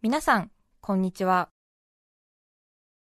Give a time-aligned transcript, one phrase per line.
[0.00, 1.48] 皆さん、こんにちは。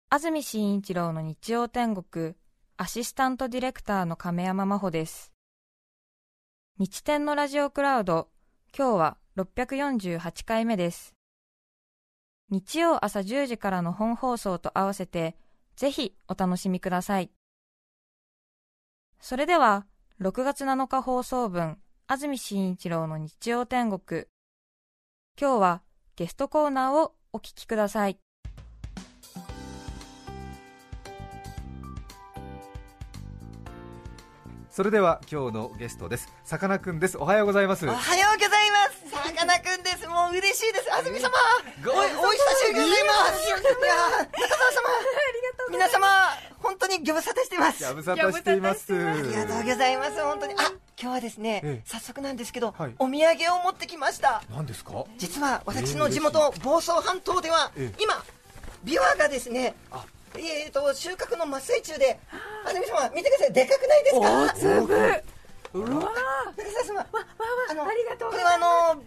[0.08, 2.37] 安住紳一郎の日曜天国、
[2.77, 5.33] アシスタントディレクターの亀山真帆です。
[6.79, 8.29] 日天のラジオクラウド、
[8.72, 11.17] 今日は648回目です。
[12.51, 15.34] 日曜朝10時からの本放送と合わせて、
[15.74, 17.32] ぜひお楽しみください。
[19.20, 19.87] それでは、
[20.20, 24.27] 6月7日放送分、安住紳一郎の日曜天国。
[25.37, 25.82] 今日は
[26.16, 28.26] ゲストコーナーをお聞きください。
[34.76, 39.10] それでは今日のゲストですさかなクンですおはようございますおはようございます。
[39.10, 40.06] さかなクンです。
[40.06, 40.92] もう嬉しいです。
[40.92, 41.30] 安住様。
[41.82, 42.36] ごおい、お久
[42.68, 43.46] しぶりでございます。
[43.46, 44.82] いや、中澤様。
[45.70, 46.06] 皆様、
[46.58, 47.82] 本当にご無沙汰してます。
[47.82, 50.22] やぶさたしていますありがとうございます。
[50.22, 50.52] 本当に。
[50.54, 54.42] あ、今日はですね、ええ早速なんですけど、はいお土産を持ってきました。
[54.50, 55.04] 何ですか？
[55.16, 58.22] 実は私の地元、房総半島では、ええ今、
[58.84, 60.04] ビワがですねあ、
[60.34, 62.18] えーと、収穫の真っ最中で、
[62.67, 63.53] 安住様、見てください。
[63.53, 64.20] でかくないですか？
[64.20, 64.95] 大粒
[65.75, 66.12] うわ
[66.56, 67.06] 中澤様、
[67.70, 69.03] あのありがとうこれはあの、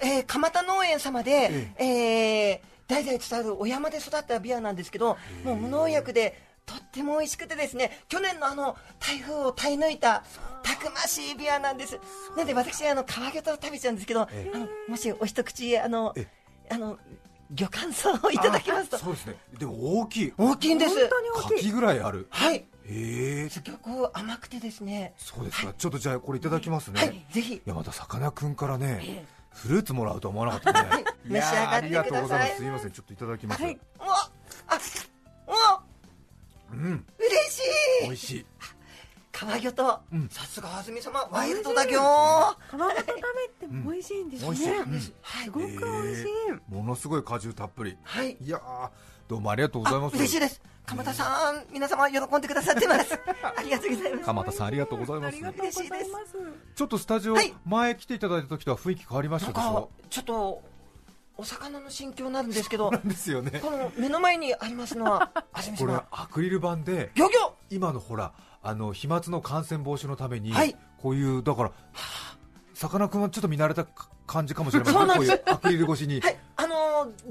[0.00, 10.24] えー、蒲田農園様で、えー代々伝わるお山で育ったビアなんですけど、もう無農薬で、とっても美味しくてですね、去年のあの、台風を耐え抜いた、
[10.64, 12.00] たくましいビアなんです。
[12.36, 16.26] なんで私、あの、皮ギョと食べちゃうんですけど、えあの、もしお一口、あのえ、
[16.68, 16.98] あの、
[17.52, 18.96] 魚感想をいただきますと。
[18.96, 19.36] あ、そうですね。
[19.58, 20.32] でも大きい。
[20.36, 20.94] 大きいんです。
[21.48, 22.26] 柿ぐらいある。
[22.30, 22.56] はい。
[22.56, 25.72] へえすごく甘くてですね、そうですか。
[25.76, 27.54] ちょっとじゃあこれいただきますね、はい、ぜひ。
[27.54, 31.76] い、やまたさかなクンからね、フルーツもらうとは思わなかったね、召し上がってください。
[31.76, 32.56] ありがとうございます。
[32.56, 32.90] すいません。
[32.90, 33.74] ちょっといただきます、はい。
[33.74, 34.02] う。
[34.02, 34.30] わ
[34.66, 34.76] あ、
[35.46, 35.50] う。
[35.50, 35.82] わ
[36.72, 37.06] うん。
[37.18, 37.58] 嬉し
[38.02, 38.04] い。
[38.04, 38.46] 美味しい
[39.46, 40.28] 皮ギョと、うん。
[40.28, 43.06] さすが安住様ワイルドだぎょー皮ごと食
[43.60, 44.76] べても美味しいんです美味しい、ね。
[44.78, 45.12] うんす
[45.50, 45.66] ごく美
[46.10, 46.72] 味しい。
[46.74, 47.96] ものすごい果汁たっぷり。
[48.02, 48.36] はい。
[48.40, 48.88] いやー
[49.28, 50.16] どうもありがとうございます。
[50.16, 50.60] 嬉しいです。
[50.86, 53.18] 鎌田さん皆様喜んでくださってます。
[53.56, 54.24] ありがとうございます。
[54.24, 55.34] 鎌田さんありがとうございます。
[55.34, 56.36] ありがとうございます。
[56.74, 57.54] ちょっとスタジオ、はい。
[57.64, 59.88] 前来ていただいた時とは雰囲気変わりましたでしょ？
[60.10, 60.62] ちょっと
[61.36, 63.60] お魚の心境になるんですけどですよね。
[63.60, 67.52] この目の前にありますのは 安住これ様アクリル板でギョギョ！
[67.70, 68.32] 今のほら
[68.62, 70.76] あの飛沫の感染防止のために、はい。
[70.98, 71.72] こういうだから
[72.74, 73.86] さかなクンはちょっと見慣れた
[74.26, 74.94] 感じかもしれません。
[74.94, 75.32] そうなんです。
[75.32, 76.36] こういうアクリル越しに、はい。
[76.56, 76.80] あのー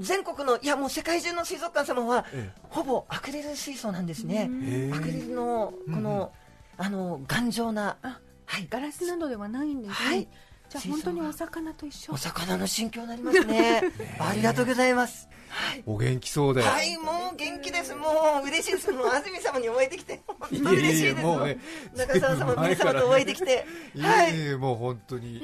[0.00, 4.50] 全国のいやもう世界中の水族館様はえほぼアクリル水槽なんですね。
[4.92, 6.32] アクリルのこの、
[6.76, 8.66] あの頑丈なあはい。
[8.68, 9.94] ガラスなどではないんですね。
[9.94, 10.28] はい。
[10.68, 12.12] じゃあ本当にお魚と一緒。
[12.12, 12.16] お。
[12.16, 13.82] 魚の心境になりますね。
[14.18, 15.28] ありがとうございます。
[15.28, 15.39] はい
[15.86, 17.94] お元気そうで、はい、もう元気です。
[17.94, 18.92] もう嬉しいです。
[18.92, 21.22] もう安住様にお会いできて、本当嬉しいです。
[21.22, 21.58] もうね
[21.96, 24.34] 中澤様、皆様とお会いできて、いはい。
[24.34, 25.42] えいえもう本当に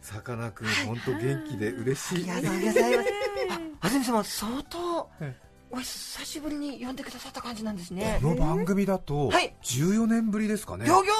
[0.00, 3.08] さかなクン本当元気で嬉しい、ありがとうございます。
[3.80, 5.36] あ、安住様、相当え、
[5.70, 8.28] お久しぶりに呼んでくださった感じなんですねこ。
[8.28, 11.12] の番組だとはい14年ぶりですかね、ギョギョ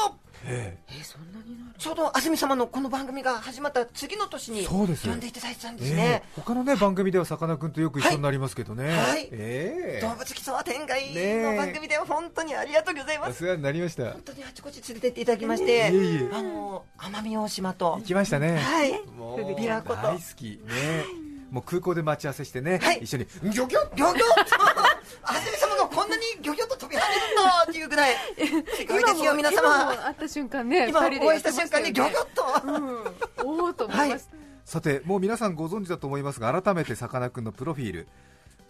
[0.45, 1.03] ええ。
[1.05, 1.79] そんなになる？
[1.79, 5.09] ちょうど安住様のこの番組が始まった次の年にそうです。
[5.09, 6.03] 呼んでいただいてたんえですね。
[6.03, 6.41] ええ。
[6.41, 9.29] 他のね番組ではさかなクンとよく一緒になりますけどね、はい。
[9.31, 10.07] ええ。
[10.07, 13.45] 動物基礎は天外の番組では本当にありがとうございます。
[13.45, 14.13] お世話になりました。
[14.13, 15.87] 本当にあちこち連れてっていただきましいて、
[16.33, 17.97] あの、奄美大島と。
[17.99, 18.93] 行、きましたね、はい。
[19.17, 20.03] もう琵琶湖と。
[20.03, 20.45] 大好き。
[20.45, 21.05] ね
[21.51, 23.01] もう空港で待ち合わせしてね、はい。
[23.03, 24.07] 一緒にギョギョギョギョ
[25.23, 27.05] 安住様がこんなにギョギョと飛び跳ね
[27.37, 28.15] るんだっていうぐらい
[28.77, 30.89] すごいですよ皆今も様会った瞬間ね。
[30.89, 33.43] 今お会いした瞬間にギョギョっとョ。
[33.45, 33.61] うん。
[33.61, 34.43] おおと思いました。
[34.65, 38.09] さてもう皆さんご存知だと思いますが改めてさかなクンのプロフィール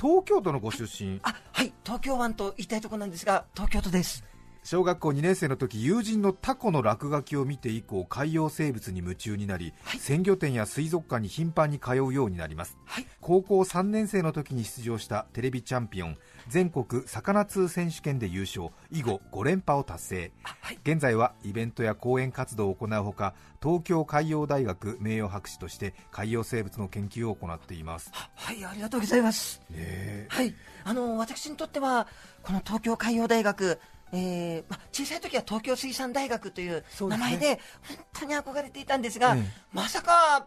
[0.00, 4.24] 東京都のご出身あはい東京湾と言いたいところなんですが東京都です
[4.64, 9.98] 小学校2年生の時友人のタコの落書きを見て以降海洋生物に夢中になり、はい。
[9.98, 13.06] 鮮魚店や水族館に頻繁に通うようになりますはい。
[13.20, 16.16] 高校3年生の時に出場したテレビチャンピオン
[16.48, 20.32] 全国魚通選手権で優勝以後5連覇を達成。
[20.44, 20.78] あはい。
[20.84, 29.60] 現在はイベントや講演活動を行うほか東京海洋大学名誉博士として海洋生物の研究を行っています、あはいありがとうございます。
[29.70, 30.26] ねえ。
[30.30, 30.54] はい。
[30.84, 32.06] あの私にとっては
[32.42, 33.80] この東京海洋大学
[34.12, 39.42] えーま、小さい時は東京水産大学という名前で本当に憧れていたんですが、ええ。
[39.72, 40.46] まさか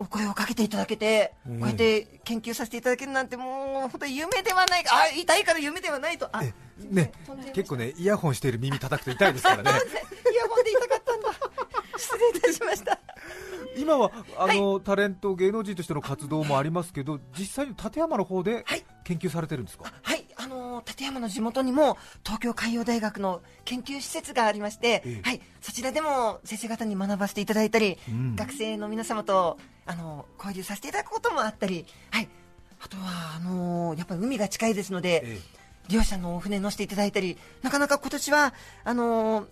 [0.00, 1.58] お声をかけていただけて、ええ。
[1.58, 6.28] こうやって研究させていただけるなんてもう本当に夢ではないあ痛いから夢ではないと。
[6.32, 6.52] あえ
[6.90, 7.12] ね
[7.52, 9.70] 結構ねイヤホンしている耳叩くと痛いですからね。
[9.70, 11.30] イヤホンで痛かったんだ。
[11.96, 12.98] 失礼いたしました。
[13.76, 18.84] 今はあの、タレント芸能人としての活動もありますけど実際に立山の方ではい。
[19.04, 25.22] 研究されてるんですか、はい、あのー立山の地元にも東京海洋大学の研究施設がありまして、ええ。
[25.22, 28.36] はい、そちらでも先生方に学ばせていただいたり、うん。
[28.36, 32.28] 学生の皆様と、あのー交流させていただくこともあったり、はい、
[32.80, 35.38] あとはあのーやっぱり海が近いですので、え
[35.88, 38.54] 漁師さんのお船乗せていただいたりなかなか今年は
[38.84, 39.46] あのー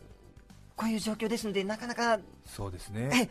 [0.75, 3.11] こういう状況ですのでなかなか、そうですね。
[3.15, 3.29] え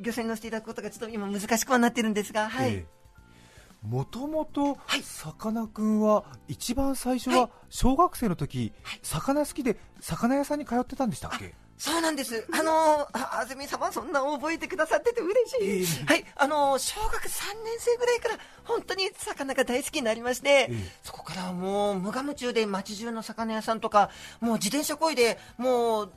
[0.00, 2.84] 漁船に乗せていただくことがちょっと今難しくはなってるんですがはい、
[3.82, 5.02] もともとはい。
[5.02, 9.00] さかなクンは一番最初は小学生の時、はい。
[9.02, 11.54] 魚好きで魚屋さんに通ってたんでしたっけ？
[11.78, 12.46] そうなんです。
[12.52, 15.98] あのー、あ安住様そんな覚えてくださってて嬉しい。
[15.98, 16.06] ええ。
[16.06, 17.18] はい、あのー小学3
[17.64, 20.76] 年生ぐらいから本当に魚が大好きになりまして、ええ。
[21.02, 26.12] そこからもう無我夢中で街中の魚屋さんとか、もう自転車こいで、もう、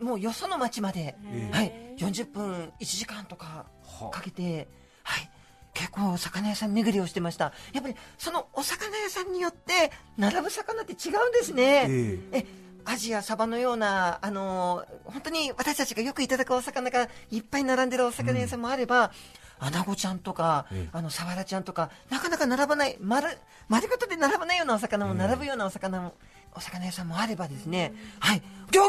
[0.00, 1.56] もうよその町まで、ええ。
[1.56, 3.66] はい、40分、1時間とか
[4.00, 4.68] はかけて、
[5.02, 5.30] はい、
[5.78, 7.52] 結構魚屋さん巡りをしてました。
[7.72, 11.86] やっぱりそのお魚屋さんによって並ぶ魚って違うんですね。
[11.88, 12.46] ええ。
[12.84, 19.12] アジやサバのような、あのー本当に私たちがよくいただくお魚がいっぱい並んでるお魚屋さんもあれば、
[19.60, 20.88] アナゴちゃんとか、ええ。
[20.92, 23.28] あのサワラちゃんとかなかなか並ばない丸
[23.68, 26.14] 丸ごとで並ばないようなお魚も並ぶようなお魚も、
[26.56, 28.42] お魚屋さんもあればですね、はい。
[28.72, 28.88] ギョギ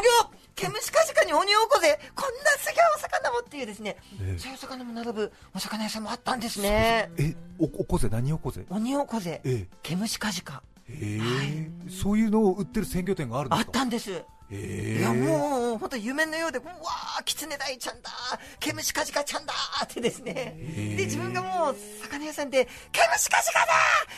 [0.54, 1.98] 毛虫カジカに鬼おこぜ。
[2.14, 4.38] こんなすげえお魚もっていうですね、ええ。
[4.38, 7.10] そういうお魚も並ぶお魚屋さんもあったんですね。
[7.18, 8.08] えおおこぜ。
[8.10, 8.64] 何おこぜ？
[8.68, 9.40] 鬼おこぜ。
[9.44, 10.62] え毛虫カジカ。
[10.88, 11.18] え。
[11.20, 14.10] えそういうのを売ってる鮮魚店があるんであっすかたんです。
[14.52, 14.98] ええ。
[14.98, 18.10] いやもう本当夢のようでうわーキツネダイちゃんだ。
[18.58, 19.54] 毛虫カジカちゃんだ
[19.84, 20.56] ってですね。
[20.96, 23.66] で自分がもう魚屋さんで毛虫カジカだ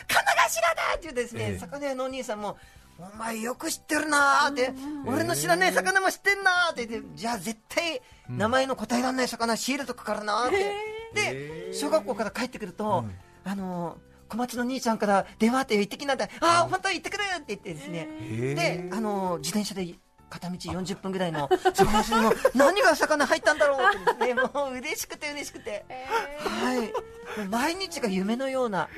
[0.09, 1.59] 金頭だっていうですね、ええ。
[1.59, 2.57] 魚屋のお兄さんも
[2.99, 4.73] お前よく知ってるなーって、
[5.07, 6.87] 俺の知らない魚も知ってんなーって。
[6.87, 10.93] 言って、じゃあ絶対名前の答えられない魚仕入れとくからなーって。
[11.15, 13.05] で、小学校から帰ってくると、
[13.45, 16.29] あのー、小松の兄ちゃんから電話あって行ってきなんだ。
[16.41, 18.09] ああ、本当行ってくるって言ってですね。
[18.21, 19.95] へで、あのー、自転車で
[20.33, 25.85] 片道40分ぐらいの魚屋さんの何が魚入ったんだろうってね、もう嬉しくて嬉しくて。
[26.39, 27.47] はい。
[27.51, 28.89] 毎日が夢のような。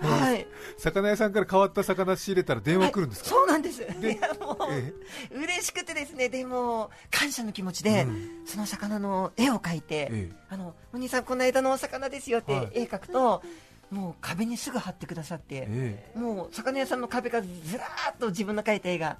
[0.00, 0.46] はい。
[0.78, 3.80] 魚屋さんから変わった魚仕入れたら電話来るんですか、そうなんです。
[4.00, 4.92] でいやもう、え
[5.32, 13.42] 嬉しくてですね、でも感謝の気持ちで、うんその魚の絵を描いて、ええあのお兄さんこの間のお魚ですよっはいて絵描くと、
[13.90, 19.18] もう壁にすぐ貼ってくださって、えもう魚屋さんの壁がずらーっと自分の描いた絵が。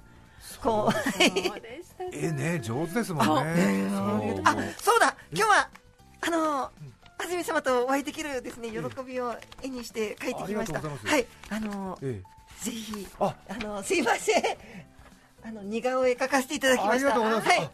[0.61, 1.23] こう。
[1.99, 3.89] ええね上手ですもんね。
[3.89, 4.41] そう。
[4.45, 5.15] あそうだ。
[5.33, 5.69] 今日は
[6.21, 6.71] あの
[7.17, 8.69] 安住様とお会いできるですね。
[8.69, 10.81] 喜びを絵にして描いてきました。
[10.81, 11.25] はい。
[11.49, 12.21] あのえ
[12.61, 13.35] ぜひあ。
[13.49, 14.43] あのすいません。
[15.43, 16.93] あの似顔絵描かせていただきました。
[16.93, 17.71] ありがとうございます、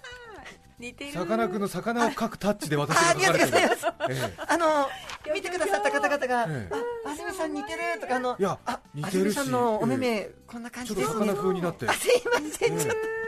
[1.13, 4.33] さかなクンの魚を描くタッチで私がが描かれてる。
[4.47, 4.89] あの
[5.33, 6.75] 見てくださった方々が、ええ。
[7.05, 9.37] あ安住さん似てるとかあのいやあ似てるし。
[9.37, 11.07] 安住さんのお目目、こんな感ちょじで。
[11.07, 11.87] すねっと魚風になって。
[11.87, 12.79] あすいません、ええ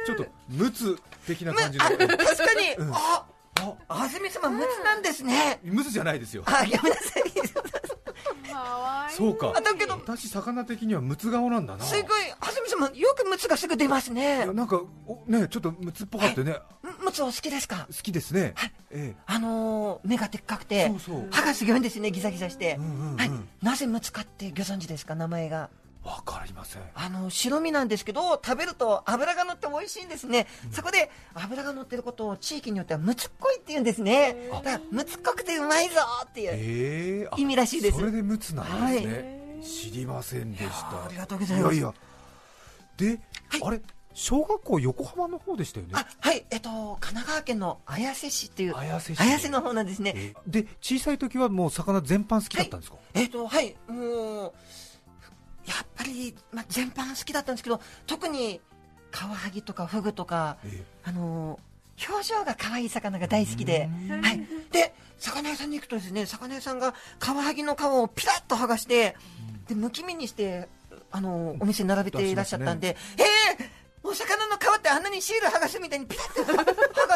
[0.05, 2.13] ちょっとちょっとムツ的な感じのあ確か
[2.53, 2.94] に、うん。
[2.94, 6.44] ああ安住様ムツなんですね、ムツじゃないですよ。
[6.45, 7.23] あごめんなさい
[9.09, 9.53] そうか。
[9.55, 11.83] あだけど私魚的にはムツ顔なんだな。
[11.83, 12.03] すごい
[12.39, 16.57] 安住様よくムツがすぐ出ますいねやなんかおねちょっとムツっぽかってね
[17.18, 17.88] ツお好きですか？
[17.88, 18.54] 好きですね。
[18.92, 21.28] えあのー目がでっかくてそうそう。
[21.31, 23.18] 歯がすごいんですねギザギザして、うんうんうん。
[23.18, 23.31] はい、
[23.62, 25.16] なぜムツかってご存知ですか？
[25.16, 25.69] 名前が。
[25.84, 26.81] えわかりません。
[26.96, 34.48] あの白身なんですけど食べると脂が乗って美味しいんですね、そこで脂が乗ってることを地域によってはムツっこいって言うんですね。
[34.50, 37.98] だからムツっこくてうまいぞっていう、意味らしいです。
[37.98, 41.06] それでムツなんですね、知りませんでした。
[41.06, 41.76] ありがとうございます。
[41.76, 41.94] いやいや。
[42.95, 43.19] で、
[43.62, 43.81] あれ？
[44.19, 45.92] 小学校横浜の方でしたよね？
[45.94, 49.21] あはいえっと神奈川県の綾瀬市っていう綾瀬市。
[49.21, 54.54] 綾瀬の方なんですね、えで小さい時はもう魚全般好きだったんですか、えっ、と、はい、もう、
[55.68, 58.59] やっぱり、まあ、全般好きだったんですけど、特に、
[59.12, 61.59] カワハギとかフグとか、えあのー
[62.09, 63.90] 表情が可愛い魚が大好きで、
[64.21, 64.47] はい。
[64.71, 69.16] で、魚屋さんに行くとですね、魚屋さんがカワハギの皮をピラッと剥がして、
[69.68, 70.69] で、むき身にして、
[71.12, 73.24] あのーお店に並べていらっしゃったんで、え
[73.59, 73.67] え
[74.07, 76.64] お魚の皮ってあんなにシール剥がすみたいにピラッて剥が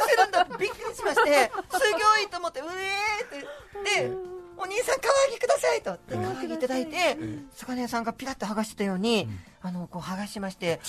[0.05, 4.12] せるんだびっくりしまして、すごいと思って、うえーって、で、
[4.57, 5.98] お兄さん、カワハギくださいと。
[6.10, 7.17] で、カワハギいただいて、
[7.55, 9.27] 魚屋さんがピラッと剥がしてたように、
[9.62, 10.81] あの、こう剥がしまして、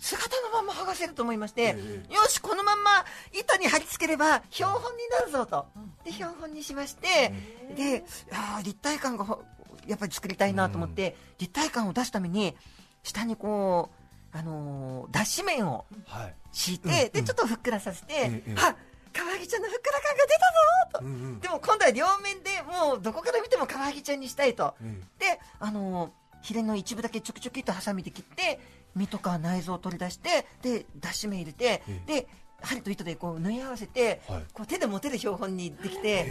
[0.00, 5.66] 姿のまま剥がせると思いまして、えよし、このまんま板に貼り付ければ標本になるぞと。
[6.04, 7.32] で、標本にしまして、
[7.76, 9.42] で、あー立体感がほ
[9.86, 12.56] やっぱり作りたいなと思って、立体感を出すために、
[13.02, 13.97] 下にこう、
[14.38, 16.34] あのー脱脂面をはい。
[16.52, 17.10] 敷いて、うんうん。
[17.12, 18.74] で、ちょっとふっくらさせて、ええあ、
[19.12, 21.04] カワハギちゃんのふっくら感が出たぞと。
[21.04, 21.40] うんうん。
[21.40, 24.74] でも今度は両面でもうどこから見てもカワハギちゃんにしたいと。
[24.82, 28.60] えで、あのーヒレの一部だけちょきちょきっとハサミで切って、
[28.94, 32.28] 身とか内臓を取り出して、で、脱脂面入れて、えで、
[32.62, 34.44] 針と糸でこう縫い合わせて、はい。
[34.52, 36.24] こう手で持てる標本にできて、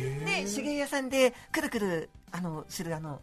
[0.46, 3.22] で、手芸屋さんでくるくる、あの、するあの、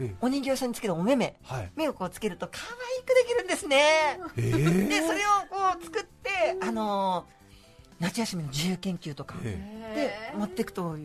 [0.00, 1.70] ええお人形さんにつけるお目目、はい。
[1.76, 2.58] 目をこうつけると可
[2.96, 4.18] 愛くできですね。
[4.36, 4.40] え。
[4.40, 7.42] ーで、それをこう作って、あのー
[8.00, 9.36] 夏休みの自由研究とか。
[9.44, 10.32] え。
[10.32, 10.96] で持っていくと、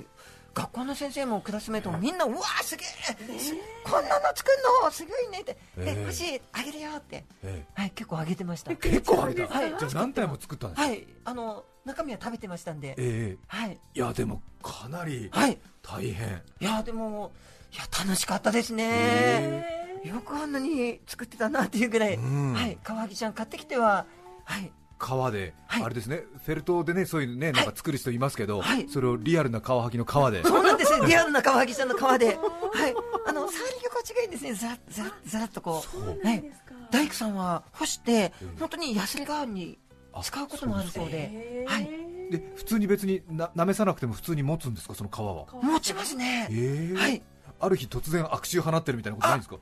[0.56, 4.90] 学校の先生もクラスメートもみんな、うわーすげえすこんなの作るの？
[4.90, 5.94] すごいねって、ええ。
[5.94, 7.64] で、欲しい、あげるよって、え。
[7.76, 8.76] はい、結構あげてました。
[8.76, 9.70] 結構あげた、はい。
[9.78, 15.60] じゃあ何体も作ったんですか、はい、あの、中身は食べてましたんで、えはい、えいやでもかなりはい。
[15.84, 17.32] 大変、いや、でも、
[17.72, 19.77] いや、楽しかったですね。
[20.08, 22.54] へよくあんなに作ってたなっていうぐらい、うん。
[22.54, 24.06] はい、カワハギちゃん買ってきては、
[24.46, 25.84] はい、革で、はい。
[25.84, 28.88] あれですねフェルトでねそういうねなんか作る人いますけど、はい。
[28.90, 30.44] それをリアルなカワハギの革で。
[30.44, 31.00] そうなんです。
[31.00, 32.96] ね、リアルなカワハギちゃんの皮で、はい、
[33.28, 35.84] あの、触り心地がいいんですね、ざざざらっとこ
[36.24, 36.44] う、はい、
[36.92, 39.78] 大工さんは干して、本当にヤスリ代わりに
[40.24, 41.86] 使うこともあるそうで、はい、
[42.32, 45.46] で普通に別にな舐めさなくても普通に持つんですかその革は。
[45.62, 46.48] 持ちますね。
[46.50, 46.94] え。
[46.96, 47.22] えはい。
[47.60, 49.58] ある日突然悪臭放ってるみたいなことないんですか？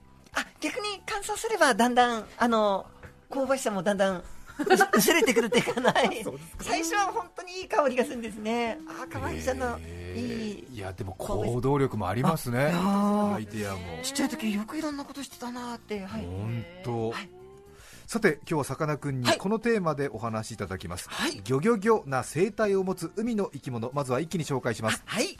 [1.15, 2.86] 乾燥すればだんだん、あの、
[3.29, 4.24] 香ばしさもだんだん、う
[4.98, 6.25] 薄れてくるっていうかない。
[6.60, 8.77] 最初は本当にいい香りがするんですね。
[9.01, 10.67] あ、かわいいさんの、えいい。
[10.72, 12.72] えいやでも行動力もありますね。
[12.74, 13.79] アイデアも。
[14.03, 16.25] ちっちゃい時よくいろんなことしてたなって、はい。
[16.25, 17.29] 本当、はい。
[18.07, 19.38] さて今日はさかなクンにはい。
[19.38, 21.31] このテーマでお話しいただきます、はい。
[21.31, 23.89] ギョギョギョな生態を持つ海の生き物。
[23.93, 25.01] まずは一気に紹介します。
[25.05, 25.38] はい。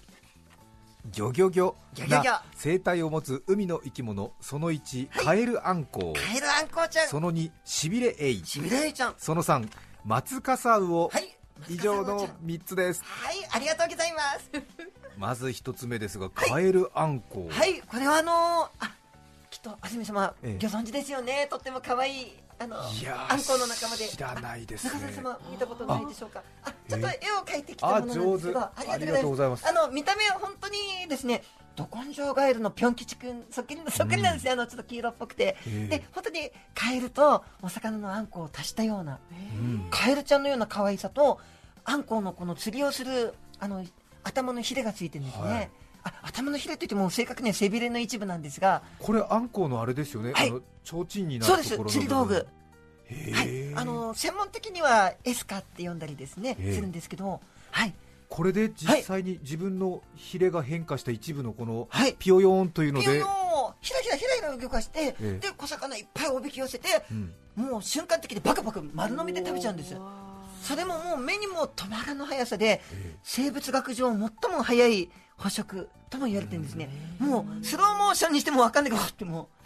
[1.12, 1.74] ギョギョギョ
[2.10, 6.14] な生態を持つ海の生き物その1、カエルアンコウ。
[6.14, 7.08] カエルアンコウちゃん。
[7.08, 8.46] その2しびれエイ。
[8.46, 9.16] しびれいちゃん。
[9.18, 9.70] その3
[10.04, 11.38] 松カサウオ、はい。
[11.70, 12.48] 以上の松笠ちゃん。
[12.48, 13.04] 3つです。
[13.04, 14.52] はい、ありがとうございます。
[15.18, 18.92] まず1つ目ですがカエルアンコウ、はい、これはあのー、あ、
[19.50, 20.68] きっと安住様、ええ。
[20.68, 21.48] ご存知ですよね。
[21.50, 24.08] とっても可愛いあのいやーアンコウの仲間で。
[24.08, 24.94] 知らないですね。
[24.94, 26.42] 中澤様見たことないでしょうか？
[26.64, 27.12] あ、ちょっと絵を
[27.46, 28.92] 描いてきたあものなんですけど、上手。
[28.92, 29.68] ありがとうございます。
[29.68, 30.78] あの見た目は本当に
[31.10, 31.44] ですね。
[31.76, 39.88] ど根性ガエルのぴょん吉くんそっくりそっくりなんですね、あのちょっと黄色っぽくて、で本当にカエルとお魚のあんこを足したようなうん。
[39.92, 41.42] カエルちゃんのような可愛さと
[41.84, 43.84] あんこうのこの釣りをするあの
[44.24, 45.64] 頭のヒレがついてるんですね、はい。
[45.64, 45.68] あ
[46.22, 48.84] 頭のヒレといっても正確には背びれの一部なんですが。
[49.00, 50.50] これアンコウのあれですよね、はい。
[50.50, 51.78] あの提灯になそうです。
[51.86, 52.48] 釣り道具。
[53.06, 53.48] へはい。
[53.48, 56.76] え、あの専門的にはエスカって呼んだりですね、ええ。
[56.76, 57.94] するんですけどはい。
[58.28, 62.16] これで実際に自分のヒレが変化した一部のこのはい。
[62.18, 65.40] ピヨヨーンというので、ピヨヨンをひらひらひらひら動かして、ええ。
[65.40, 67.34] で小魚いっぱいおびき寄せてうん。
[67.56, 69.96] もう瞬間的にバクバク丸飲みで食べちゃうんです
[70.62, 73.16] それももう目にも止まらぬ速さでえ。
[73.24, 74.30] 生物学上最も
[74.64, 76.90] 速い捕食とも言われてるんですね。
[77.20, 79.66] もうスローモーションにしても分かんないけどってもう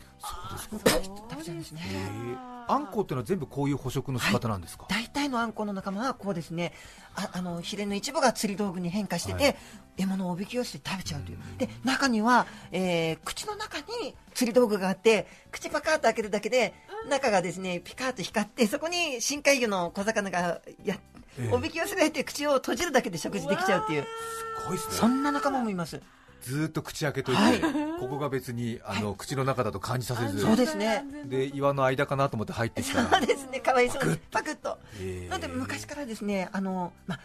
[0.70, 1.82] 食べちゃうんですね。
[1.86, 6.74] えアンコウっていうのは全部こういう捕食の仕方なんですか、大体のあんこうの仲間はこうですね。
[7.16, 9.56] ああのヒレの一部が釣り道具に変化してて、はい。
[9.98, 11.40] 獲物をおびき寄せて食べちゃうという。
[11.58, 16.74] で中には、えー口の中に釣り道具があって口パカーッと開けるだけで
[17.10, 21.19] 中がですねピカーッと光ってそこに深海魚の小魚がや、ええ
[21.52, 24.04] おびき寄せられて口を閉じるだけで食事できちゃうっていう。
[24.04, 26.02] すごいですそねんな仲間もいます。
[26.42, 27.60] ずーっと口開けといて、はい。
[28.00, 30.40] ここが別にあの、口の中だと感じさせず。
[30.40, 31.04] そうですね。
[31.26, 33.10] で岩の間かなと思って入ってきたら。
[33.10, 33.60] そうですね。
[33.60, 34.78] かわいそうにパクッと。
[35.00, 37.20] えーなので昔からですねあの、まあ、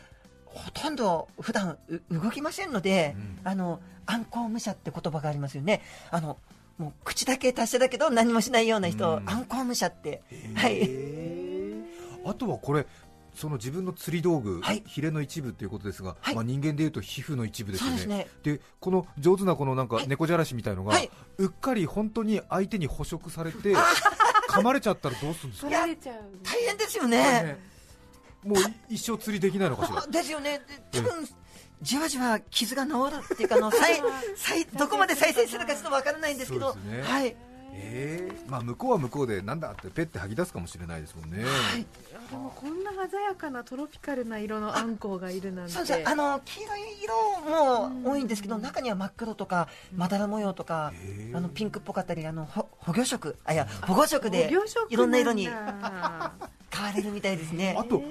[0.46, 3.48] ほとんど普段う動きませんので、うん。
[3.50, 5.80] あの暗号武者って言葉がありますよね。
[6.10, 6.38] あの
[6.76, 9.28] もう口だけ達者だけど何もしないような人、うん。
[9.30, 10.82] 暗号武者って、へはい。
[10.82, 11.54] ー
[12.26, 12.86] あとはこれ
[13.34, 14.82] その自分の釣り道具、はい。
[14.86, 16.34] ヒレの一部ということですが、はい。
[16.34, 18.06] まあ、人間でいうと皮膚の一部ですよね。
[18.06, 18.28] ね。
[18.42, 20.08] でこの上手なこのなんかはい。
[20.08, 21.10] 猫じゃらしみたいのが、はい。
[21.38, 23.74] うっかり本当に相手に捕食されて
[24.48, 25.68] 噛まれちゃったらどうするんですか？
[25.68, 26.16] 取られちゃう。
[26.42, 27.18] 大変ですよね。
[27.18, 27.58] ね
[28.44, 30.02] もうい一生釣りできないのかしら？
[30.02, 30.60] あ ですよね。
[30.92, 31.28] で多分
[31.82, 34.00] じわじわ傷が治るっていうかあの再
[34.36, 37.02] 再どこまで再生するかちょっとわからないんですけどそうですね。
[37.02, 37.36] はい
[37.76, 41.86] えーまあ、向こうは向こうでなんだってペッて吐き出すかもしれないですもんね、はい。
[42.30, 45.72] でもこんな鮮やかなトロピカルな色のあんこうがいるなんて。
[45.72, 47.14] そうですあの黄色い色
[48.02, 51.36] も多いんですけど中には真っ黒とかまだら模様とかへー。
[51.36, 56.32] あのピンクっぽかったりあのほ保護色あいや保護色でいろんな色に変わ
[56.94, 57.76] れるみたいですね。
[57.78, 58.02] あと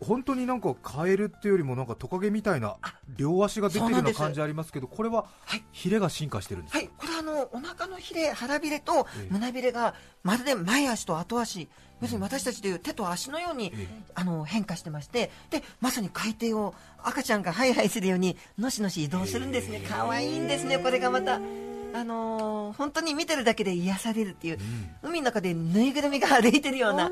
[0.00, 2.76] 本当になんかカエルっていうよりもなんかトカゲみたいな
[3.16, 5.64] 両足が出てるような感じありますけどこれははい。
[5.72, 9.28] ヒレが進化してるんですか、はいこれあのお腹のひれ腹びれとええ。
[9.30, 11.68] 胸びれがまるで前足と後足
[12.00, 19.82] 要するに私たちでいう手と足のように、えあの変化してましてでまさに海底を赤ちゃんがハイハイするようにのしのし移動するんですね。
[19.88, 21.40] 可愛いんですねこれがまた
[21.94, 24.58] あのー本当に見てるだけで癒されるっていう、
[25.02, 25.10] うん。
[25.10, 27.10] 海の中でぬいぐるみが歩いてるような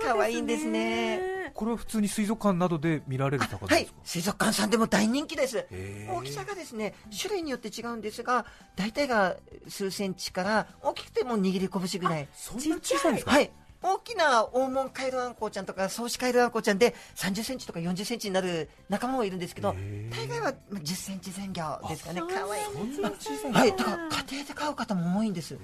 [0.00, 1.50] 可愛いんですね。
[1.54, 5.66] これは普通に水族館などで見られる魚はいですか、水族館さんでも大人気です。
[6.10, 9.36] 大きさがですね、種類によって違うんですが、大体が
[9.68, 12.28] 数センチから、大きくても握り拳ぐらい。
[12.34, 13.50] そんな小さいんですか、はい。
[13.82, 19.74] 大きな黄門カエルアンコウちゃんとか、ソウシカエルアンコウちゃんで30センチとか40センチになる仲間もいるんですけど
[20.10, 22.20] 大概はまあ10センチ前後ですかね。
[22.20, 22.64] かわいい。
[22.64, 23.72] はい。
[23.72, 23.98] ですか
[24.28, 25.58] 家庭で飼う方も多いんです。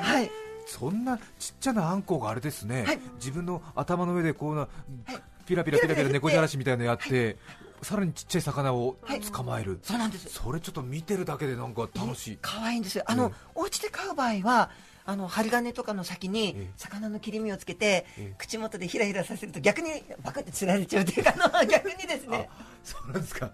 [0.00, 0.30] はい。
[0.66, 4.68] そんなちっちゃなあんこがあれですね、はい自分の頭の上でこうな、は
[5.12, 7.36] いピラピラピラピラ猫じゃらしみたいなのやって、
[7.80, 10.28] さらにちっちゃい魚をはい捕まえる、そうなんです。
[10.28, 13.04] それちょっと見てるだけでなんか楽しい、可愛いんですよ。
[13.06, 14.70] あの、うんお家で飼う場合は、
[15.06, 18.34] あの針金とかの先えにえ魚の切り身をつけて、ええ。
[18.36, 22.50] 口元でひらひらさせると逆にバクって釣られちゃうというか あの逆にですね。
[22.82, 23.50] そうなんですか。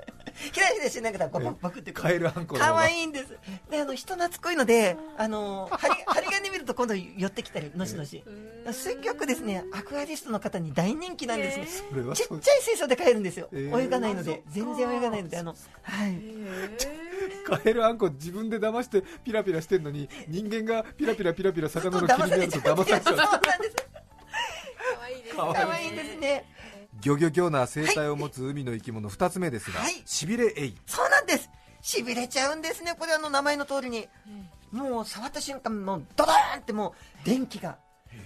[0.52, 3.36] ひらひらしながらバクバクってカエルあんこの方可が愛いんです。
[3.70, 8.24] であの人懐っこいのであの針針金見ると今度寄ってきたりのしのし。
[8.72, 13.82] すっごくですねアクアリストの方に大人気なんですね、ちっちゃい水槽で飼えるんですよ、ええ。
[13.82, 16.20] 泳がないので全然泳がないのであのはい
[17.46, 23.16] カエルあんこ自分で騙してピラピラしてんのに人間がピラピラピラピラ魚の切り身やると騙されちゃう。
[23.16, 23.76] なんです。
[25.36, 26.44] かわ可愛いんですね。
[27.00, 30.02] ギョギョギョな生態を持つ海の生き物2つ目ですが、はい。
[30.04, 30.76] しびれエイ。
[30.86, 31.50] そうなんです。
[31.80, 34.08] しびれちゃうんですねこれあの名前の通りに、
[34.70, 37.76] もう触った瞬間もうドドーンってもう電気が。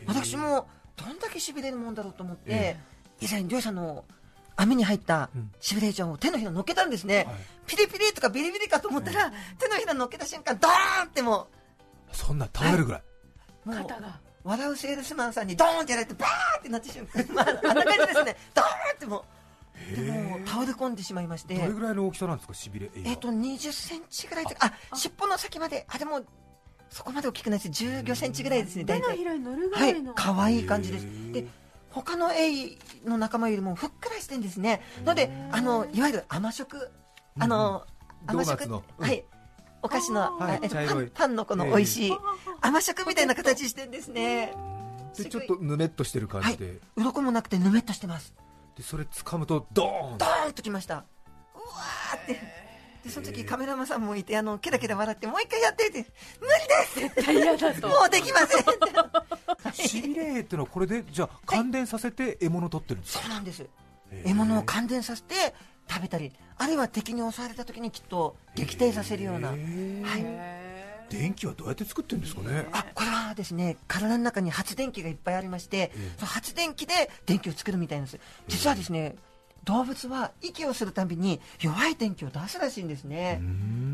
[0.06, 2.76] 私もどんだけしびれるもんだろうと思って、え。
[3.20, 4.04] 以前漁師さんの
[4.56, 5.52] 網に入ったうん。
[5.60, 7.36] しびれちゃんを手のひら乗っけたんですね、はい。
[7.66, 11.48] ピリピリとかビリビリかと思ったら、手のひら乗っけた瞬間ドーンっても
[12.12, 13.02] そんな倒れるぐらい、
[13.66, 14.20] うもう肩が。
[14.44, 18.36] 笑うセールスマンさんにドーンってやられてバーってなってしまう、ま あ、あんな感じですね。
[18.54, 19.36] ドーンってもう。
[19.96, 21.56] でも倒れ込んでしまいまして。
[21.56, 26.22] どれぐらいの大きさなんですかしびれエイはえっ、と、20センチぐらいとか、あ、尻尾の先まで、あ、でも、
[26.90, 27.84] そこまで大きくないです。
[27.84, 29.02] 15センチぐらいですね、大体。
[29.02, 30.02] 手のひらに乗るぐはいらい。
[30.02, 31.06] の、、可愛い感じです。
[31.32, 31.44] で、
[31.96, 34.82] 他のエイの仲間よりもふっくらしてんですね。
[35.06, 36.90] ので、あの、いわゆる甘食、
[37.38, 37.86] あの、
[38.26, 39.24] 甘食はい。
[39.82, 42.12] お菓子の、あーあえっと茶色いパンパンのこの美味しい、
[42.60, 44.52] 甘食みたいな形してんですね。
[45.16, 46.80] でちょっとぬめっとしてる感はいじで,、。
[46.96, 48.34] 鱗もなくてぬめっとしてます。
[48.76, 50.96] でそれ掴むとドーンドーンときました。
[50.96, 52.66] うわーって。
[53.04, 55.98] で、その時カメラマンさんもいて、あの、ケラケラ笑って、もう一回やってって、
[56.40, 58.70] 無理です絶対嫌だともうできませんって。
[59.72, 63.66] しびれってのはこれでじゃあ感電させて獲物取ってるんですか、そうなんです。
[64.24, 65.54] 獲物を感電させて
[65.88, 69.48] 食べたり、あるいは敵に襲われた時にきっと撃退させるような。
[69.48, 70.66] はい。
[71.08, 76.94] 電気はどうやって作ってるんですかね、あ、これはですね、体の中に発電機がいっぱいありまして、ええその発電機で
[77.26, 78.18] 電気を作るみたいなんです。
[78.48, 79.14] 実はですね、
[79.66, 83.42] 動物は息をするたびに弱い電気を出すらしいんですね。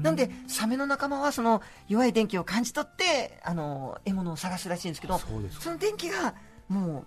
[0.02, 6.34] なんで、サメの仲間はその弱い電気を感じ取って、あの、獲物を探すらしいんですけど、その電気が
[6.68, 7.04] も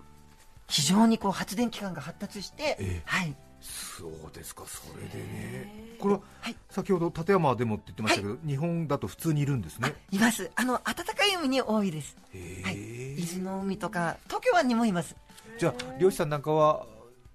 [0.68, 3.36] 非常にこう発電機関が発達して、ええはい。
[3.60, 10.50] そうですかそれでねこれははい先ほど立山でもって言ってましたけど、日本だと普通にいるんですねいます。
[10.56, 12.16] あの、暖かい海に多いです。
[12.32, 12.76] へはい。
[12.76, 15.16] え、伊豆の海とか、東京湾にもいます。
[15.58, 16.86] じゃあ漁師さんなんかは、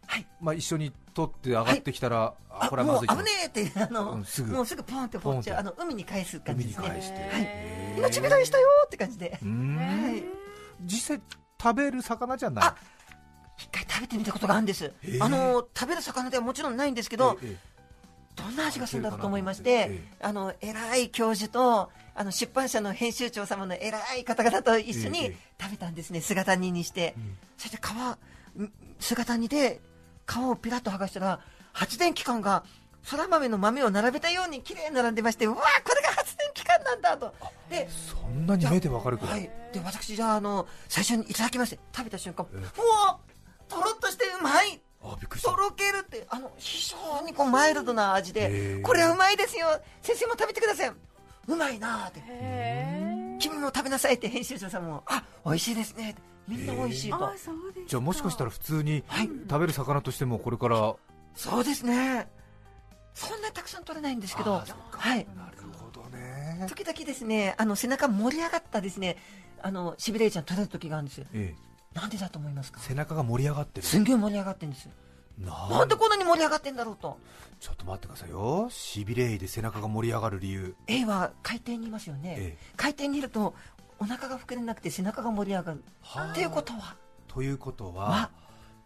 [0.08, 0.26] はい。
[0.40, 4.54] まあ、一緒に取って上がってきたら、あこれはまずいともう危ねえって、あの、うんすぐ。
[4.54, 5.60] もうすぐポンって放っちゃう。
[5.60, 6.88] あポンの、海に返す感じですね。
[6.88, 7.98] はい。
[7.98, 9.32] 今、ちびらいしたよって感じで。
[9.32, 10.24] はい。
[10.84, 11.22] 実際
[11.62, 12.66] 食べる魚じゃない。
[12.66, 12.76] あ
[13.58, 14.92] 一回食べてみたことがあるんです。
[15.04, 15.20] え。
[15.22, 17.58] あの、食べる魚ではもちろんないんですけど、え
[18.36, 19.72] どんな味がするんだろうと思いましえて。
[19.72, 27.10] え、あの、偉い教授と、あの、出版社の編集長様の偉い方々と一緒にええ食べたんですね、姿煮にして。
[27.20, 27.38] ん。
[27.58, 29.80] そして皮、ん姿煮で
[30.32, 31.40] 皮をピラッと剥がしたら、
[31.74, 32.64] 発電機関が、
[33.04, 37.34] そら豆の豆を並べたように綺麗に並んでまして、うわーこれが発電機関なんだと。
[37.70, 39.50] で、そんなに目でわかるくら、はいい。
[39.74, 42.62] で、私じゃあ、あの、最初にいただきまして、食べた瞬間、ええう
[43.08, 43.18] わ
[43.68, 49.68] とろっとしてうまいあびっくりしたとろけるって、あの、非常にこうマイルドな味へでー、これはうまいですよ
[50.02, 50.92] 先生も食べてください。
[51.48, 53.11] うまいなーって。
[53.48, 56.16] へ君も食べなさいって編集長さんも、あ、美味しいですね。
[56.48, 57.32] みんな美味しいと。
[57.88, 59.28] じゃあもしかしたら普通にはい。
[59.28, 60.96] 食べる魚としてもこれから
[61.36, 62.28] そうですね。
[63.14, 65.28] そんなにたくさん取れないんですけど、はい。
[65.36, 66.66] なるほどね。
[66.70, 69.18] 時々ですね、あの、背中盛り上がったですね、
[69.62, 71.26] あの、しびれいちゃん取れる時があるんですよ。
[71.34, 71.72] ええ。
[71.94, 72.80] なんでだと思いますか？
[72.80, 73.88] 背中が盛り上がってる。
[73.88, 74.92] すんげえ盛り上がってるんですよ。
[75.38, 77.18] ななんでこんなに盛り上がってんだろうと。
[77.60, 78.68] ちょっと待ってくださいよ。
[78.72, 80.76] しびれいで背中が盛り上がる理由。
[80.88, 82.74] A は海底にいますよね、ええ。
[82.76, 83.54] 海底にいると
[84.00, 85.84] お腹が膨れなくて背中が盛り上がる。
[86.02, 86.32] はあ。
[86.32, 86.96] っていうことは。
[87.28, 88.30] ということはわ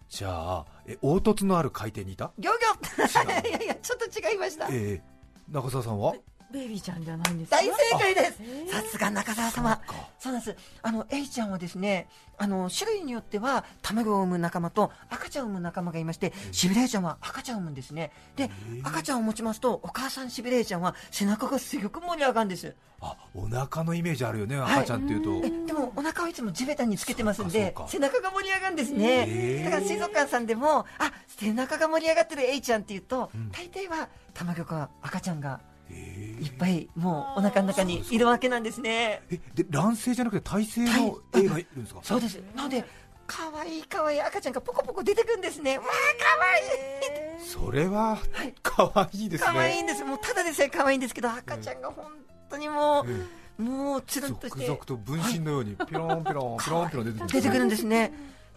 [0.08, 0.30] じゃ
[0.60, 2.32] あえ凹凸のある海底にいた？
[2.38, 4.68] ギョギョ いやいやちょっと違いました。
[4.70, 5.04] ええ。
[5.50, 6.14] 中澤さんは？
[6.52, 8.38] ベイビーちゃんじゃないんです大正解です。
[8.42, 8.72] えー。
[8.72, 9.82] さすが中澤様。
[10.20, 10.58] そうなんです。
[10.82, 18.12] あのエイちゃんはですねあの種類によっては卵を産む仲間と赤ちゃんを産む仲間がいましてシビレイちゃんは赤ちゃんを産むんですね。
[18.36, 18.50] で
[18.84, 22.76] 赤ちゃんを持ちますとお母さんシビレイちゃんは背中がすごく盛り上がるんです。
[23.02, 24.74] あお腹のイメージあるよねはい。
[24.78, 29.64] 赤ちゃんっていうと、えでもお腹をいつも地べたにつけてますんで背中が盛り上がるんですへねー。
[29.66, 33.52] だから水族館さんでもあ背中が盛り上がってるエイちゃんっていうと、うん。
[33.52, 39.22] 大抵は卵か赤ちゃんがへいっぱいもうお腹の中にいるわけなんですね。
[39.30, 42.42] えで卵性じゃなくて胎生の絵がいるんですかそうです。
[42.56, 42.84] なので
[43.28, 45.78] 可愛い可愛い赤ちゃんがポコポコ出てくるんですね。
[45.78, 48.54] わあ可愛いそれははい。
[48.62, 49.52] 可愛いですね。
[49.52, 50.04] 可愛いんです。
[50.04, 52.06] もうただでさえ可愛いんですけど赤ちゃんが本
[52.50, 53.66] 当にもう、うん。
[53.66, 54.66] もうつるんとして。
[54.66, 57.28] 続々と分身のようにピロンピロンピロンピロン出てくるね。
[57.32, 58.12] 出てくるんですね。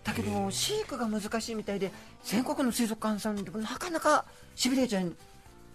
[0.04, 1.92] だけど飼育が難しいみたいで
[2.24, 5.14] 全国の水族館さんでもなかなかシビレイちゃん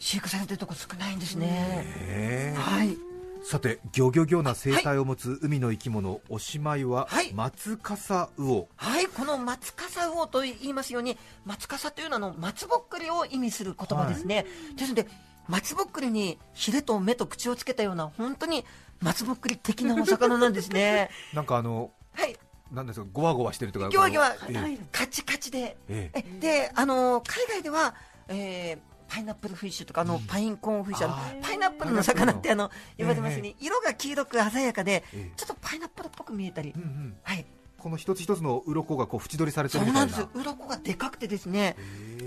[0.03, 2.53] 飼育されてるとこ少ないんですね。
[2.57, 2.97] はい。
[3.41, 7.33] さてギョギョギョな生態を持つ海の生き物、おしまいははい。
[7.33, 14.45] マツカサウオはい、この松笠魚と言いますように、松笠というのはあの松ぼっくりを意味する言葉ですね。
[14.75, 15.07] ですので、
[15.47, 18.65] 松ぼっくりにヒレと目と口をつけたような、本当に
[19.01, 21.11] 松ぼっくり的なお魚なんですね。
[21.33, 22.37] なんかあのはい、
[22.73, 24.77] なんですかゴワゴワしてるとかギョワギョワええ。
[24.91, 25.77] カチカチで。
[25.87, 26.19] ええ。
[26.19, 27.95] えで、あの、海外では、
[28.27, 33.56] えーパイナップルフィッシュとか、あの、パインコーンフィッシュ、あのパイナップルの魚ってあの、ええ言われてますよね。
[33.60, 36.73] 色が黄色く鮮やかでええ、ちょっとパイナップルっぽく見えたり。
[36.76, 36.86] うんう。
[36.86, 37.15] ん。
[37.21, 37.45] はい。
[37.78, 40.08] この一つ一つの鱗がこう縁取りされてそるみたいな。
[40.08, 40.39] うなんです。
[40.39, 41.76] 鱗がでかくてですね、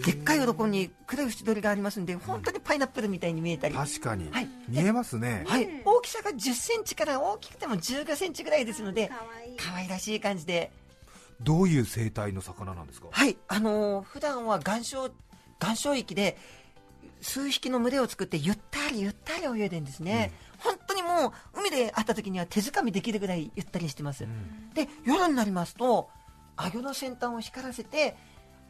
[0.05, 4.49] でっかい鱗に黒い縁取りがありますんで、本当にパイナップルみたいに見えたり、は確かに、はい。
[4.69, 9.11] 見えますね、い、大きさが10センチから大きくても15センチぐらいですので、
[9.59, 10.71] 可愛らしい感じで、
[11.41, 13.09] どういう生態の魚なんですか？
[13.11, 15.11] はい、あのー普段は岩礁
[15.63, 16.37] 岩礁域で
[17.27, 24.71] 数匹の群れを作ってゆったりゆったり泳いでるんですね、本当にもう海で会った時には手づかみできるぐらいゆったりしてます、うん。
[24.75, 26.09] で夜になりますと
[26.57, 28.17] アギョの先端を光らせて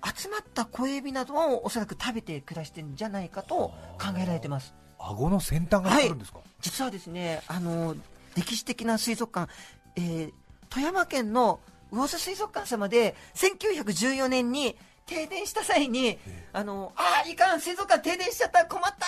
[0.03, 4.75] 集まった小エビなどをおそらく食べて暮らしてるんじゃないかと考えられてます。
[4.99, 7.95] 顎の先端が光るんですか、実はですねあの
[8.37, 9.53] 歴史的な水族館、
[9.97, 10.33] えー
[10.69, 11.61] 富山県の
[11.93, 16.19] 魚津水族館様で1914年に停電した際に、
[16.53, 19.07] あのあーいかん水族館停電しちゃった困った、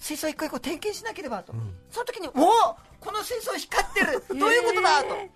[0.00, 1.74] 水槽一個一個点検しなければと、ん。
[1.90, 4.22] その時におおこの水槽光ってる。
[4.38, 5.02] どういうことだ？
[5.02, 5.08] と。
[5.14, 5.28] で、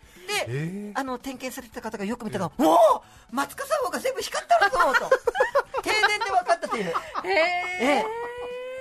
[0.48, 5.10] えーあの点検されてた方がよく見たら、おお松笠魚が全部光ってるぞと。
[5.82, 6.94] 停電で分かったという。
[7.24, 7.30] え
[7.80, 8.04] え。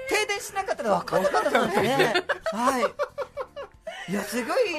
[0.10, 2.14] 停電しなかったら分かんなかったそうですね。
[2.52, 4.12] はい。
[4.12, 4.76] いや、すごい、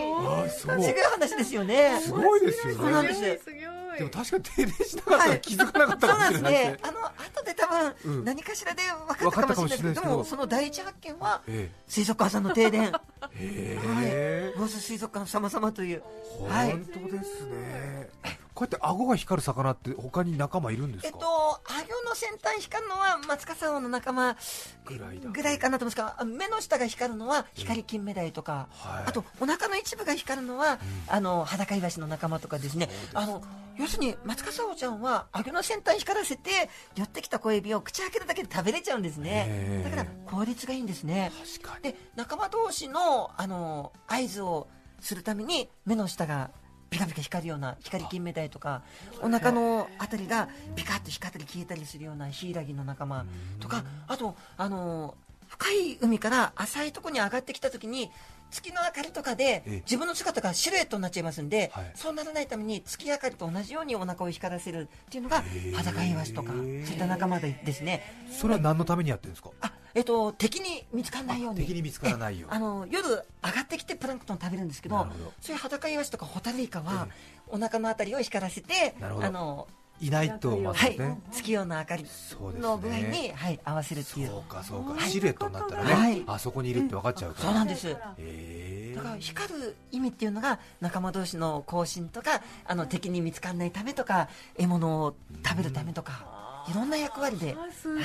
[0.46, 0.76] あすそう。
[0.76, 1.98] ごい話ですよね。
[2.02, 2.74] すごいですよね。
[2.74, 3.50] そうなんです
[3.98, 6.78] でも確かに停電しなかったはいら気づかなかったかもしれないですね。
[6.82, 8.24] あの、後で多分、うん。
[8.24, 10.10] 何かしらで分かったかもしれないですけど、分かったかもしれないですけど。
[10.10, 12.90] でも、その第一発見は、え水族館さんの停電、え。
[13.34, 16.02] へえ魚津水族館様々という。
[16.48, 16.70] はい。
[16.72, 18.08] 本当ですね
[18.54, 21.08] こうやって顎が光る魚って他に仲間いるんですか？
[21.08, 24.36] えっと、アギョの先端光るのは松笠魚の仲間
[24.84, 25.30] ぐらいだ。
[25.30, 29.04] ぐらいかなと思いますが、目の下が光るのは光金目鯛とか、はい。
[29.06, 32.88] あとお腹の一部が光るのは、あの裸イワシの仲間とかですね。
[33.12, 33.42] あの
[33.76, 39.82] 要するに松笠魚ちゃんはアギョの先端光らせて寄ってきた小エビを口開けるだけで食べれちゃうんですね。
[39.82, 41.32] だから効率がいいんですね。
[41.60, 41.92] 確かに。
[41.92, 44.68] で仲間同士のあの合図を
[45.00, 46.52] するために目の下が
[46.90, 48.82] ピカピカ光るような光金目鯛とか
[49.22, 53.24] お腹のあたりがピカッと光ったり消えたりするようなヒイラギの仲間
[53.60, 55.14] とかあとあの
[55.48, 58.10] 深い海から浅いところに上がってきた時に
[58.54, 59.70] 月の明かりとかでええ。
[59.84, 61.92] 自分の姿がシルエットになっちゃいますんで、はい。
[61.94, 65.42] そうならないために月明かりと同じようにお腹を光らせるっていうのが
[65.74, 68.02] 裸イワシとかそういった仲間ですね。
[68.30, 69.50] それは何のためにやってるんですか？
[69.60, 71.60] あえっと敵に見つからないように。
[71.60, 75.06] 敵に見つからないよ あの夜上がってきてプランクトン食べるんですけど
[75.40, 77.12] そういう裸イワシとかホタルイカはえ
[77.48, 79.68] お腹のあたりを光らせてあの
[80.00, 80.98] いないとまずはい。
[80.98, 82.68] ね、月夜の明かりそうですね。
[82.68, 84.28] の具合に、はい、合わせるっていう。
[84.28, 85.08] そうかそうか、はい。
[85.08, 86.24] シルエットになったらね、はい。
[86.26, 87.88] あそこにいるって分かっちゃうから、そうなんです。
[87.88, 97.56] へえだから光る意味っていうのが仲間同士の交信とかあの敵に見つからないためとか獲物を食べるためとかいろんな役割で。
[97.58, 98.04] あすごい、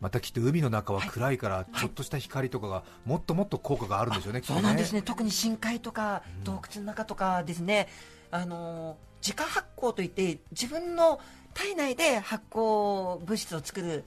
[0.00, 5.02] またきっと海の中は暗いから、ちょっとした光とかがもっともっと効果があるんでしょうね、そうなんですね。
[5.02, 7.88] 特に深海とか洞窟の中とかですね、
[8.30, 11.20] あの自家発酵といって自分の
[11.54, 14.04] 体内で発酵物質を作る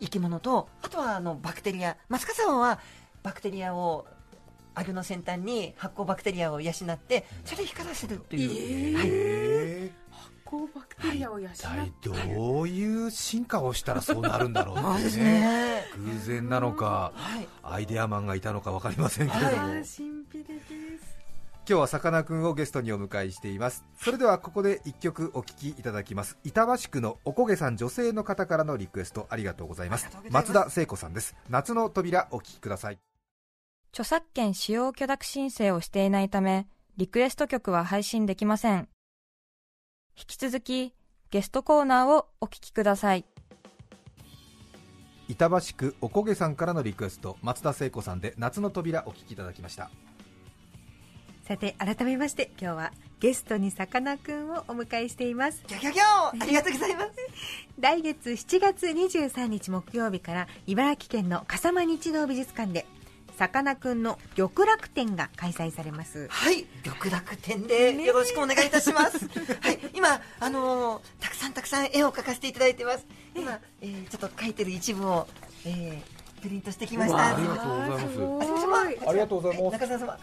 [0.00, 2.78] 生き物とあとはあのバクテリアマスカサゴは
[3.22, 4.06] バクテリアを
[4.74, 9.08] アギョの先端に発酵バクテリアを養ってそれで光らせるという、はい。
[9.10, 15.40] え発酵バクテリアを養っ一体どういう進化をしたらそうなるんだろうそうですってね。
[15.40, 17.48] ね偶然なのかはい。
[17.62, 19.66] アイデアマンがいたのか分かりませんけれども、はい。
[19.66, 19.80] 神
[20.30, 21.15] 秘的です
[21.68, 23.84] 今日はさかなクンをゲストにお迎えしています。
[24.00, 26.38] それではここで一曲お聴きいただきます。
[26.44, 30.08] 板橋区のおこげさん女性の方からのリクエストありがとうございます。
[30.30, 31.34] 松田聖子さんです。
[31.50, 33.00] 夏の扉お聴きください。
[33.90, 38.88] 著作権使用許諾申請をしていないため、リクエスト曲は配信できません。
[40.16, 40.94] 引き続き、
[41.32, 43.24] ゲストコーナーをお聞きください。
[45.28, 49.90] 板橋区おこげさんからのリクエスト松田聖子さんで夏の扉お聴きいただきました
[51.46, 57.10] さて改めまして今日はゲストにさかなクンをお迎えしていますギャギャギャーありがとうございます
[57.78, 62.84] 来月7月23日木曜日から茨城県の笠間日動美術館で
[63.38, 69.28] さかなクンの玉楽展が開催されますはい、玉楽展でよろしくお願いいたします。
[69.60, 73.06] はい、今、あのーたくさんたくさん絵を描かせていただいてます。
[73.34, 75.28] 今、えー、ちょっと描いてる一部を、
[75.66, 77.36] えー、プリントしてきました。
[77.36, 79.08] ありがとうございます。
[79.08, 79.72] ありがとうございます。
[79.72, 80.18] 中澤様、あ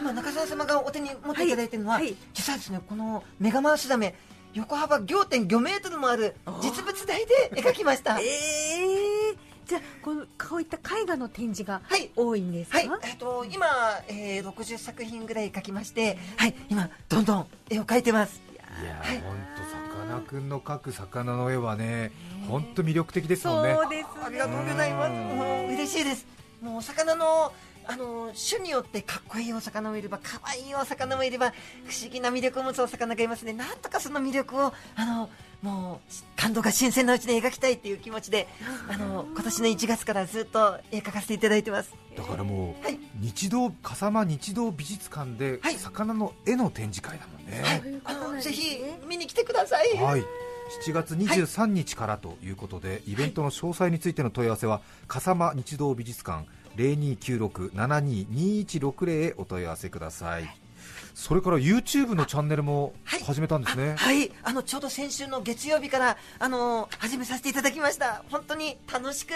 [0.00, 2.16] 今中澤様がお手に持っていただいてるのは、はいはい。
[2.34, 4.14] 実はですね、このメガマウスザメ、
[4.54, 8.18] 横幅5.5メートルもある実物大で描きました。
[8.20, 12.10] えー、じゃあこのこういった絵画の展示がはい。
[12.16, 13.66] 多いんですか、はい、えっ、と今、
[14.08, 18.45] えー、60作品ぐらい描きまして、はい、今どんどん絵を描いてます。
[18.82, 22.12] いやはいー本当さかなクンの描く魚の絵はね
[22.48, 25.10] 本当魅力的ですもんねそうですねありがとうございます。
[25.10, 26.26] うんもう嬉しいです。
[26.62, 27.52] もうお魚の
[27.88, 31.52] あの種によってかっこいいお魚もいれば可愛いお魚もいれば
[31.84, 33.52] 不思議な魅力を持つお魚がいますね。
[33.52, 35.30] なんとかその魅力をあの
[35.62, 38.46] もう感動が新鮮なうちに描きたいっていう気持ちで
[38.88, 41.92] あの今年の1月からずっと絵描かせていただいてます。
[42.16, 42.98] だからもう、はい。
[43.20, 45.76] 日動笠間日動美術館ではい。
[45.76, 47.82] 魚の絵の展示会だもんね、はい。
[48.04, 49.96] あのぜひ見に来てください。
[49.96, 50.20] はい、
[50.84, 60.65] 7月23日からということで、イベントの詳細についての問い合わせは笠間日動美術館0296-722160へお問い合わせください
[61.16, 63.20] それから YouTube のチャンネルもはい。
[63.20, 68.22] 始めたんですね、はい、あのちょうど先週の月曜日からあの始めさせていただきました。
[68.30, 69.32] 本当に楽しく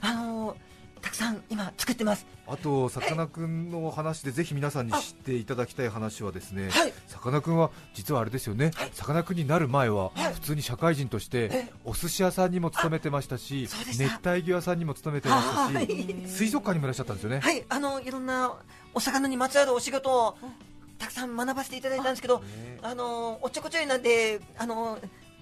[0.00, 0.56] あの
[1.02, 2.26] たくさん今作ってます。
[2.46, 6.94] あとさかなクンの話でぜひ皆さんに知っていただきたい話はですねはい。
[7.06, 8.70] さかなクンは実はあれですよね。
[8.94, 10.32] さかなクンになる前ははい。
[10.32, 16.26] 普通に社会人としてえお寿司屋さんにも勤めてましたし熱帯魚屋さんにも勤めてましたはしい。
[16.26, 17.40] 水族館にもいらっしゃったんですよね。
[17.40, 18.54] はい、あのいろんな
[18.94, 20.38] お魚にまつわるお仕事を
[20.98, 22.78] たくさん学ばせていただいたんですけど、ね。
[22.82, 24.98] あのおっちょこちょいなんであの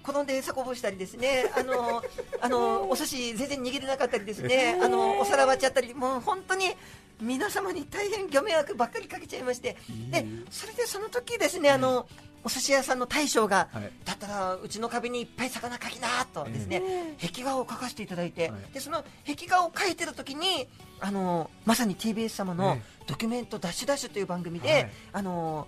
[0.07, 2.01] 転んで餌こぼしたりですね、あの
[2.39, 6.73] あのお寿司全然握れなかったりですね、あのお皿割っちゃったり、もう本当に
[7.19, 9.75] 皆様に大変ご迷惑ばっかりかけちゃいまして、
[10.09, 12.07] でそれでその時ですね、あの
[12.47, 16.81] お寿司屋さんの大将が、はいだったらうちの壁にいっぱい魚描きなとですね、
[17.21, 18.73] 壁画を描かせていただいて、はい。
[18.73, 20.65] でその壁画を描いてる時に
[21.01, 24.91] あのまさに TBS 様のねドキュメントダッシュダッシュという番組で、はい。
[25.11, 25.67] あの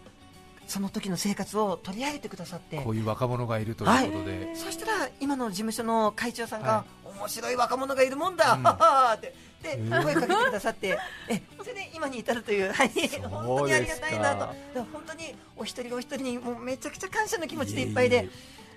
[0.67, 6.85] その時の生活を取り上げてくださってこういう若者がいるということで、そしたら今の事務所の会長さんが、は
[7.19, 8.63] 面白い若者がいるもんだ、うん。
[8.63, 9.17] はは
[9.59, 12.89] って声かけてくださってえそれで今に至るという、はい、
[13.29, 14.45] 本当にありがたいなと。
[14.93, 18.29] 本当にお一人お一人にもうめちゃくちゃ感謝の気持ちでいっぱいで。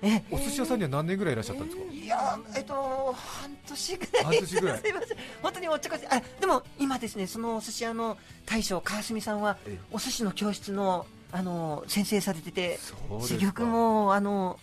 [0.05, 1.85] えお寿司屋さんには何年ぐらいいらっしゃったんですか？
[1.93, 2.75] いやえっと
[3.17, 4.25] 半年ぐらい。
[4.25, 4.79] 半年ぐらい。
[4.83, 5.19] すいません。
[5.41, 9.85] 本当におっちょこちあでも今ですねそのお寿司屋の大将川澄さんはええ。
[9.93, 14.59] お寿司の教室のあの先生されてて珠玉もあの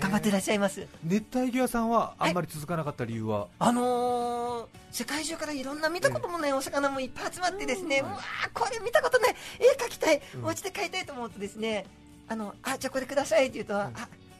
[0.00, 0.86] 頑張ってらっしゃいます。
[1.04, 9.34] 熱帯魚屋さんはあんまり続かなかった理由は、あのー世界中からいろんな見たこともないお魚もいっぱい集まってですね、うわーこれ見たことない。
[9.58, 10.44] 絵描きたい、うん。
[10.46, 11.84] お家で描いたいと思うとですね
[12.28, 13.90] あのあじゃあこれくださいって言うと、あ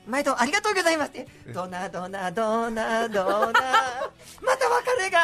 [0.06, 1.26] 毎度ありがとうございますって。
[1.46, 3.52] えドナドナドナドナ。
[4.40, 5.20] また別れが。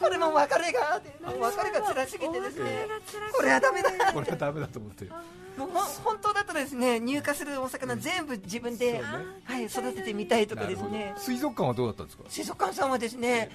[0.00, 1.00] これも別れが。
[1.40, 2.86] 別れが辛すぎてですね。
[3.32, 3.90] これはダメだ。
[4.12, 5.08] これはダメだと思って
[5.56, 5.68] もう
[6.02, 9.00] 本当だったらですね入荷するお魚全部自分で、
[9.44, 11.14] はい、育ててみたいとかですね。
[11.16, 12.24] 水族館はどうだったんですか？
[12.28, 13.50] 水族館さんはですね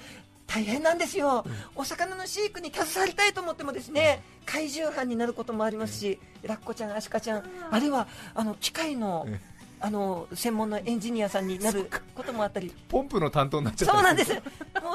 [0.46, 1.44] 大変なんですよ、
[1.76, 9.38] お魚の飼育に携わりたいと思ってもですね怪獣犯になることもありますし、ラッコちゃん、アシカちゃん、あるいはあの機械のえ
[9.82, 13.94] あの専門のエンジニアさんになることもあったり、ポンプの担当になっちゃった。
[13.94, 14.40] そうなんです、も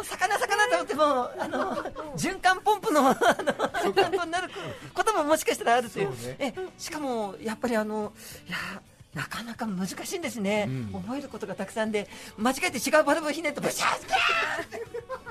[0.02, 0.45] う魚、魚
[0.76, 1.76] と思ってもあの
[2.16, 4.50] 循環ポンプのあの担当になる
[4.94, 6.36] ことももしかしたらあるという、そうね。
[6.40, 8.14] えしかもやっぱりあの
[8.48, 8.58] いや
[9.14, 11.02] なかなか難しいんですね、うん。
[11.02, 12.08] 覚えることがたくさんで
[12.38, 14.16] 間違えて違うバルブをひねるとブシャーギャー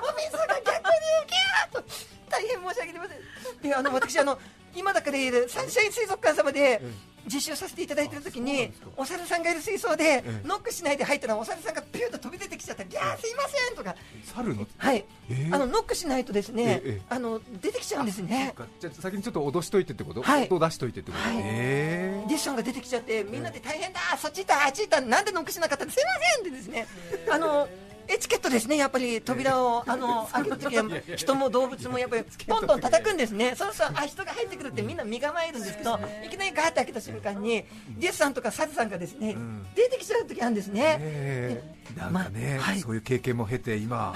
[0.00, 1.84] お水が逆にギャーッと
[2.30, 3.18] 大変申し訳ありません。
[3.62, 4.38] であの私あの
[4.76, 12.82] 今だからいるサンシャイン水族館様でえ実習させていただいてる時にお猿さんがいる水槽でええノックしないで入ったらお猿さんがピューッと飛び出てきちゃった。
[12.82, 13.96] ら「ギャーすいません」とか。
[14.24, 15.04] 猿のはい。
[15.30, 15.54] えー。
[15.54, 18.54] あのノックしないとですねええあの出てきちゃうんですね。
[18.78, 20.48] じゃあ先にちょっと脅しといてってこと、はい。
[20.48, 25.90] 出しといてってこと、はディッションが出てきちゃってみんなで大変だそっち行ったあっち行ったなんでノックしなかったの？
[25.90, 26.10] すいま
[26.42, 26.86] せんってですね。
[27.30, 27.68] あの
[28.08, 30.84] エチケットですねやっぱり扉をあの開けるときは
[31.16, 33.54] 人も動物もやっぱりトントン叩くんですね。
[33.56, 37.64] そうするとあ人が入ってくるってみんな身構えるんですけどいきなりガーッて開けた瞬間に
[37.98, 39.66] ディスさんとかサルさんがですねん。
[39.74, 40.96] 出てきちゃう時あるんですね。
[41.00, 41.62] え。
[41.94, 42.80] ーなんかね、まはい。
[42.80, 44.12] そういう経験も経て今、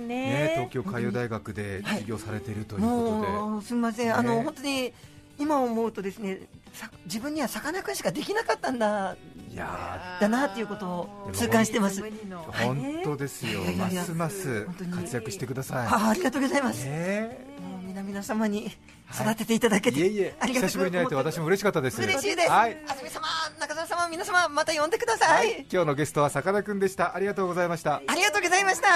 [0.00, 0.14] ね。
[0.14, 4.92] ね、東京海洋大学で授業されているということで、すみません、あのね本当に
[5.38, 6.40] 今思うとですね
[6.72, 9.16] さ自分にはさかなクンしかできなかったんだ
[9.56, 12.02] だなっていうことを痛感してます。
[12.02, 15.86] ー本当ですよ、いやいやますます活躍してください。
[15.86, 16.84] あありがとうございます。
[16.84, 18.70] ねもう皆々様に
[19.12, 22.02] 育てていただけて、いえいえ、ありがとう久しぶりに会えて私も嬉しかったです。
[22.02, 22.50] 嬉しいです。
[22.50, 23.26] はい、あずみ様、
[23.60, 25.26] 中澤様、皆様また呼んでくださ。
[25.26, 27.14] はいい、今日のゲストはさかなクンでした。
[27.14, 28.02] ありがとうございました。
[28.06, 28.88] ありがとうございました。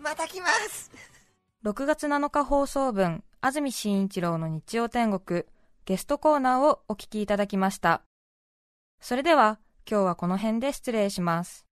[0.00, 0.90] また来ます。
[1.64, 5.44] 6月7日放送分、安住紳一郎の日曜天国、
[5.84, 8.02] ゲストコーナーをお聞きいただきました。
[9.00, 9.58] それでは、
[9.90, 11.66] 今日はこの辺で失礼します。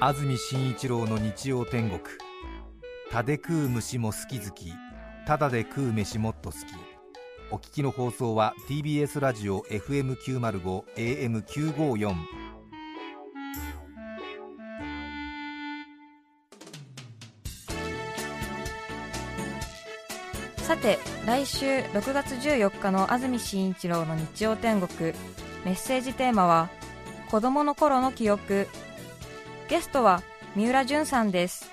[0.00, 2.00] 安住紳一郎の日曜天国。
[3.12, 4.72] たで食う虫も好き好き
[5.26, 6.62] ただで食う飯もっと好き。
[7.52, 12.37] お聞きの放送は TBS ラジオ FM905 AM954
[20.68, 25.14] さて、来週6月14日の安住紳一郎の日曜天国、
[25.64, 26.68] メッセージテーマは、
[27.30, 28.68] 子供の頃の記憶。
[29.70, 30.22] ゲストは
[30.54, 31.70] 三浦淳さんです。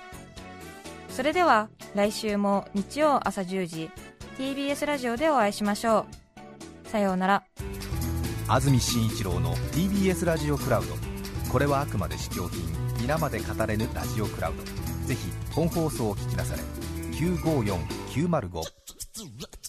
[1.10, 3.92] それでは、来週も日曜朝10時、
[4.38, 6.06] TBS ラジオでお会いしましょ
[6.86, 6.88] う。
[6.88, 7.44] さようなら。
[8.48, 10.94] 安住紳一郎の TBS ラジオクラウド
[11.52, 12.64] これはあくまで試供品
[13.02, 14.64] 皆まで語れぬラジオクラウド
[15.06, 16.62] ぜひ本放送を聞きなされ
[17.16, 18.85] 954905
[19.16, 19.65] 滋滋